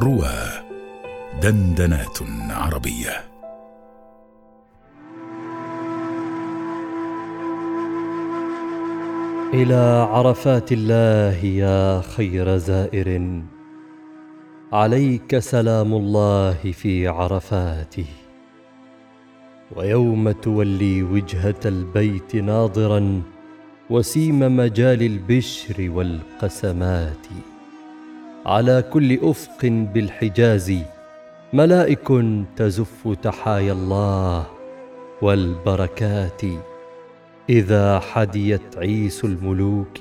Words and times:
روى 0.00 0.34
دندنات 1.42 2.18
عربية. 2.50 3.24
إلى 9.54 10.08
عرفات 10.10 10.72
الله 10.72 11.44
يا 11.44 12.00
خير 12.00 12.56
زائر. 12.56 13.42
عليك 14.72 15.38
سلام 15.38 15.94
الله 15.94 16.72
في 16.72 17.08
عرفاته. 17.08 18.06
ويوم 19.76 20.30
تولي 20.30 21.02
وجهة 21.02 21.60
البيت 21.64 22.36
ناظرا 22.36 23.22
وسيم 23.90 24.56
مجال 24.56 25.02
البشر 25.02 25.90
والقسمات. 25.90 27.53
على 28.46 28.84
كل 28.92 29.18
أفق 29.22 29.64
بالحجاز 29.64 30.78
ملائك 31.52 32.08
تزف 32.56 33.16
تحايا 33.22 33.72
الله 33.72 34.46
والبركات. 35.22 36.42
إذا 37.50 37.98
حديت 37.98 38.76
عيس 38.76 39.24
الملوك 39.24 39.98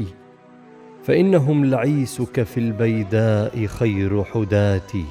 فإنهم 1.04 1.66
لعيسك 1.66 2.44
في 2.44 2.60
البيداء 2.60 3.66
خير 3.66 4.24
حداتي 4.24 5.06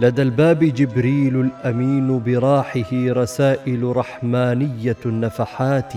لدى 0.00 0.22
الباب 0.22 0.58
جبريل 0.58 1.40
الأمين 1.40 2.22
براحه 2.22 2.90
رسائل 2.92 3.96
رحمانية 3.96 4.96
النفحات. 5.06 5.92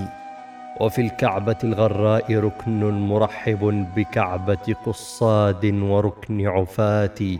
وفي 0.79 1.01
الكعبة 1.01 1.55
الغراء 1.63 2.35
ركن 2.35 2.79
مرحب 2.83 3.85
بكعبة 3.95 4.75
قصاد 4.85 5.65
وركن 5.65 6.47
عفاة. 6.47 7.37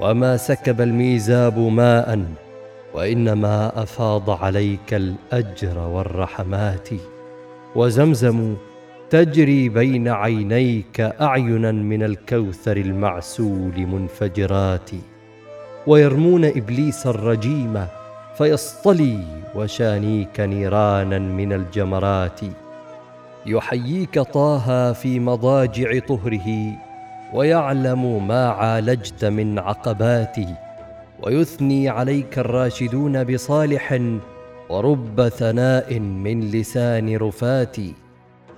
وما 0.00 0.36
سكب 0.36 0.80
الميزاب 0.80 1.58
ماء 1.58 2.24
وإنما 2.94 3.82
أفاض 3.82 4.30
عليك 4.30 4.94
الأجر 4.94 5.78
والرحمات. 5.78 6.88
وزمزم 7.76 8.56
تجري 9.10 9.68
بين 9.68 10.08
عينيك 10.08 11.00
اعينا 11.00 11.72
من 11.72 12.02
الكوثر 12.02 12.76
المعسول 12.76 13.86
منفجرات. 13.86 14.90
ويرمون 15.86 16.44
إبليس 16.44 17.06
الرجيم 17.06 17.86
فيصطلي 18.40 19.18
وشانيك 19.54 20.40
نيرانا 20.40 21.18
من 21.18 21.52
الجمرات. 21.52 22.40
يحييك 23.46 24.20
طه 24.20 24.92
في 24.92 25.20
مضاجع 25.20 25.98
طهره 25.98 26.72
ويعلم 27.34 28.28
ما 28.28 28.48
عالجت 28.48 29.24
من 29.24 29.58
عقباته. 29.58 30.54
ويثني 31.22 31.88
عليك 31.88 32.38
الراشدون 32.38 33.24
بصالح 33.24 34.00
ورب 34.70 35.28
ثناء 35.28 35.98
من 35.98 36.40
لسان 36.40 37.16
رفاتي 37.16 37.94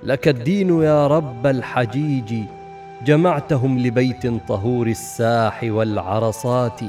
لك 0.02 0.28
الدين 0.28 0.82
يا 0.82 1.06
رب 1.06 1.46
الحجيج 1.46 2.34
جمعتهم 3.04 3.78
لبيت 3.78 4.26
طهور 4.48 4.86
الساح 4.86 5.60
والعرصات. 5.64 6.80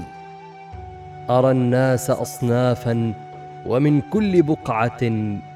أرى 1.29 1.51
الناس 1.51 2.09
اصنافا 2.09 3.13
ومن 3.65 4.01
كل 4.01 4.41
بقعة 4.41 5.01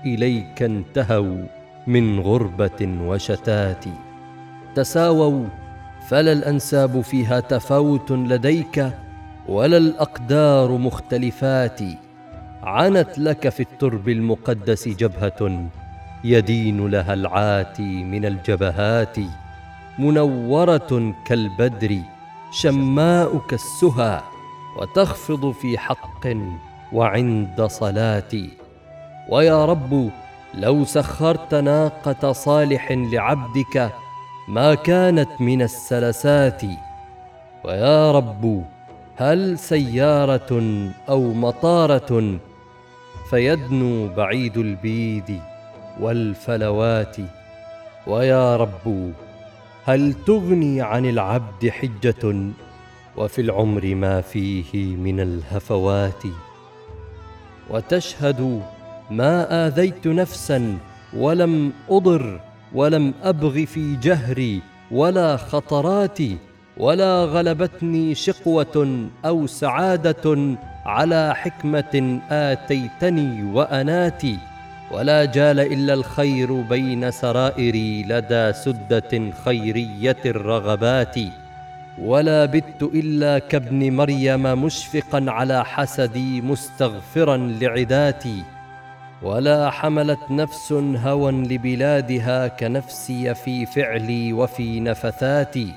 إليك 0.06 0.62
انتهوا 0.62 1.46
من 1.88 2.20
غربة 2.20 2.98
وشتات. 3.02 3.86
تساووا 4.76 5.46
فلا 6.08 6.32
الأنساب 6.32 7.02
فيها 7.02 7.40
تفاوت 7.40 8.12
لديك 8.12 8.92
ولا 9.48 9.78
الأقدار 9.78 10.72
مختلفات. 10.72 11.80
عنت 12.64 13.20
لك 13.20 13.50
في 13.50 13.60
الترب 13.60 14.10
المقدس 14.10 14.88
جبهة 14.88 15.70
يدين 16.24 16.88
لها 16.88 17.14
العاتي 17.14 18.04
من 18.04 18.26
الجبهات. 18.26 19.18
منورة 20.00 21.14
كالبدر 21.26 21.98
شماء 22.52 23.38
كالسهى 23.38 24.22
وتخفض 24.78 25.52
في 25.52 25.78
حق 25.78 26.28
وعند 26.94 27.66
صلاتي. 27.66 28.50
ويا 29.30 29.66
رب 29.66 30.10
لو 30.54 30.86
سخرت 30.86 31.56
ناقة 31.56 32.32
صالح 32.32 32.92
لعبدك 32.92 33.92
ما 34.48 34.76
كانت 34.76 35.30
من 35.40 35.62
السلسات. 35.62 36.62
ويا 37.66 38.12
رب 38.12 38.64
هل 39.18 39.60
سيارة 39.60 40.64
أو 41.10 41.34
مطارة 41.34 42.40
فيدنو 43.30 44.16
بعيد 44.16 44.58
البيد 44.58 45.42
والفلوات. 46.00 47.18
ويا 48.08 48.56
رب 48.56 49.14
هل 49.86 50.14
تغني 50.14 50.82
عن 50.82 51.06
العبد 51.06 51.70
حجة 51.70 52.52
وفي 53.18 53.42
العمر 53.42 53.96
ما 53.96 54.22
فيه 54.22 54.96
من 54.96 55.20
الهفوات. 55.20 56.24
وتشهد 57.70 58.62
ما 59.12 59.68
آذيت 59.68 60.08
نفسا 60.08 60.78
ولم 61.14 61.74
أضر 61.90 62.40
ولم 62.74 63.14
أبغ 63.24 63.66
في 63.66 63.96
جهري 63.96 64.62
ولا 64.92 65.38
خطراتي 65.38 66.38
ولا 66.78 67.26
غلبتني 67.26 68.16
شقوة 68.16 69.08
أو 69.26 69.48
سعادة 69.48 70.56
على 70.86 71.36
حكمة 71.36 72.20
آتيتني 72.30 73.54
وأناتي. 73.54 74.38
ولا 74.92 75.26
جال 75.26 75.60
إلا 75.60 75.94
الخير 75.94 76.62
بين 76.62 77.12
سرائري 77.12 78.04
لدى 78.04 78.54
سدة 78.54 79.32
خيرية 79.46 80.18
الرغبات. 80.26 81.16
ولا 82.02 82.46
بت 82.46 82.84
إلا 82.84 83.40
كابن 83.40 83.96
مريم 83.96 84.44
مشفقا 84.64 85.26
على 85.28 85.66
حسدي 85.66 86.42
مستغفرا 86.42 87.38
لعداتي 87.38 88.44
ولا 89.22 89.70
حملت 89.70 90.20
نفس 90.30 90.74
هوى 90.74 91.32
لبلادها 91.32 92.48
كنفسي 92.48 93.34
في 93.34 93.66
فعلي 93.66 94.34
وفي 94.34 94.80
نفثاتي 94.80 95.74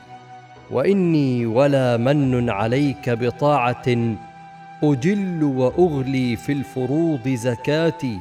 وإني 0.70 1.46
ولا 1.46 1.96
من 1.96 2.50
عليك 2.50 3.10
بطاعة 3.10 4.16
أجل 4.82 5.42
وأغلي 5.42 6.36
في 6.36 6.52
الفروض 6.52 7.28
زكاتي 7.28 8.18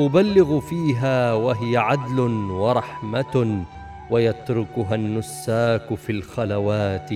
أبلغ 0.00 0.60
فيها 0.60 1.32
وهي 1.32 1.76
عدل 1.76 2.20
ورحمة. 2.50 3.64
ويتركها 4.10 4.94
النساك 4.94 5.94
في 5.94 6.12
الخلوات 6.12 7.10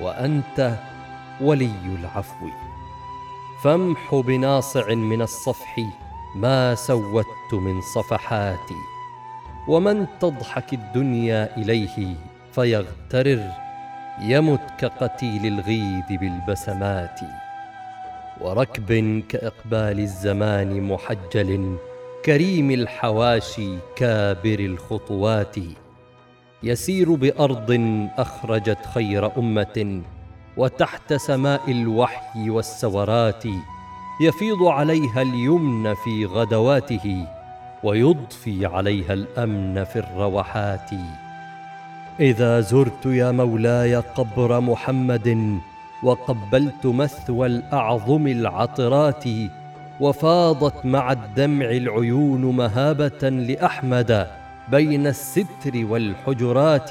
وأنت 0.00 0.74
ولي 1.40 1.96
العفو. 2.00 2.46
فامح 3.64 4.14
بناصع 4.14 4.94
من 4.94 5.22
الصفح 5.22 5.76
ما 6.36 6.74
سودت 6.74 7.52
من 7.52 7.80
صفحاتي 7.80 8.80
ومن 9.68 10.06
تضحك 10.20 10.72
الدنيا 10.72 11.56
إليه 11.56 12.14
فيغترر 12.52 13.52
يمت 14.20 14.70
كقتيل 14.78 15.46
الغيد 15.46 16.20
بالبسمات. 16.20 17.20
وركب 18.40 19.22
كإقبال 19.28 20.00
الزمان 20.00 20.82
محجل 20.82 21.76
كريم 22.24 22.70
الحواشي 22.70 23.78
كابر 23.96 24.58
الخطوات. 24.58 25.56
يسير 26.62 27.14
بأرض 27.14 27.80
أخرجت 28.18 28.78
خير 28.94 29.38
أمة 29.38 30.02
وتحت 30.56 31.12
سماء 31.12 31.70
الوحي 31.70 32.50
والسورات 32.50 33.44
يفيض 34.22 34.62
عليها 34.62 35.22
اليمن 35.22 35.94
في 35.94 36.26
غدواته 36.26 37.26
ويضفي 37.84 38.66
عليها 38.66 39.12
الأمن 39.12 39.84
في 39.84 39.98
الروحات. 39.98 40.90
إذا 42.20 42.60
زرت 42.60 43.06
يا 43.06 43.30
مولاي 43.30 43.96
قبر 43.96 44.60
محمد 44.60 45.58
وقبلت 46.02 46.86
مثوى 46.86 47.46
الأعظم 47.46 48.26
العطرات 48.26 49.24
وفاضت 50.00 50.86
مع 50.86 51.12
الدمع 51.12 51.70
العيون 51.70 52.56
مهابة 52.56 53.28
لأحمد 53.28 54.39
بين 54.70 55.06
الستر 55.06 55.86
والحجرات 55.90 56.90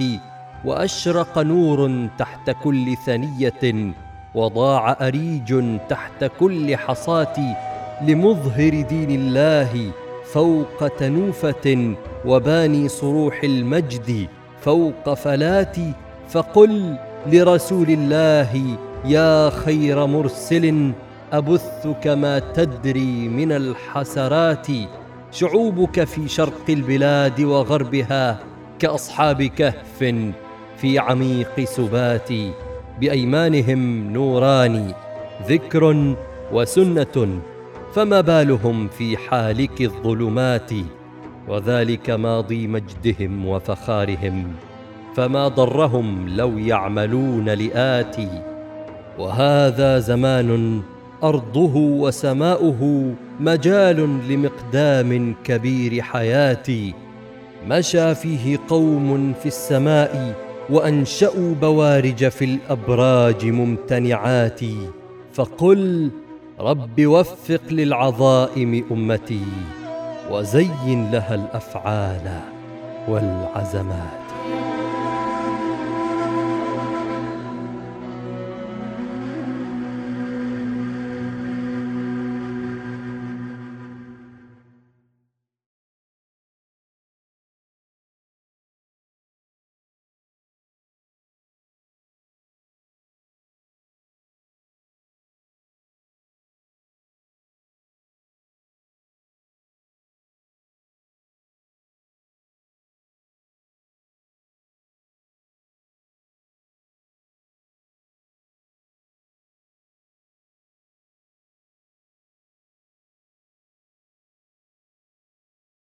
وأشرق 0.65 1.39
نور 1.39 2.07
تحت 2.17 2.49
كل 2.63 2.95
ثنية 3.05 3.93
وضاع 4.35 5.07
أريج 5.07 5.63
تحت 5.89 6.31
كل 6.39 6.77
حصاة 6.77 7.55
لمظهر 8.01 8.81
دين 8.81 9.11
الله 9.11 9.91
فوق 10.33 10.87
تنوفة 10.87 11.95
وباني 12.25 12.87
صروح 12.87 13.43
المجد 13.43 14.27
فوق 14.61 15.13
فلاتي 15.13 15.93
فقل 16.29 16.95
لرسول 17.27 17.89
الله 17.89 18.77
يا 19.05 19.49
خير 19.49 20.05
مرسل 20.05 20.91
أبثك 21.33 22.07
ما 22.07 22.39
تدري 22.39 23.27
من 23.27 23.51
الحسرات 23.51 24.67
شعوبك 25.31 26.03
في 26.03 26.27
شرق 26.27 26.65
البلاد 26.69 27.41
وغربها 27.41 28.39
كأصحاب 28.79 29.43
كهف 29.43 30.03
في 30.77 30.99
عميق 30.99 31.59
سبات 31.63 32.29
بأيمانهم 33.01 34.13
نوران 34.13 34.93
ذكر 35.47 36.15
وسنة 36.53 37.41
فما 37.93 38.21
بالهم 38.21 38.87
في 38.87 39.17
حالك 39.17 39.81
الظلمات 39.81 40.71
وذلك 41.47 42.09
ماضي 42.09 42.67
مجدهم 42.67 43.45
وفخارهم 43.45 44.53
فما 45.15 45.47
ضرهم 45.47 46.29
لو 46.29 46.57
يعملون 46.57 47.49
لآتي 47.49 48.43
وهذا 49.19 49.99
زمان 49.99 50.81
أرضه 51.23 51.75
وسماؤه 51.75 53.13
مجال 53.39 54.19
لمقدام 54.29 55.35
كبير 55.43 56.01
حياتي. 56.01 56.93
مشى 57.67 58.15
فيه 58.15 58.59
قوم 58.67 59.33
في 59.33 59.45
السماء 59.45 60.35
وأنشأوا 60.69 61.55
بوارج 61.61 62.27
في 62.27 62.45
الأبراج 62.45 63.45
ممتنعات. 63.45 64.59
فقل 65.33 66.11
رب 66.59 67.05
وفق 67.05 67.61
للعظائم 67.71 68.85
أمتي 68.91 69.45
وزين 70.31 71.11
لها 71.11 71.35
الأفعال 71.35 72.39
والعزمات. 73.07 74.28